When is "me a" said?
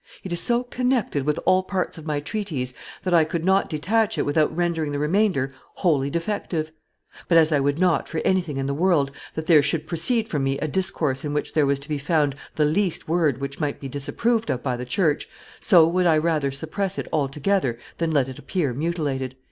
10.43-10.67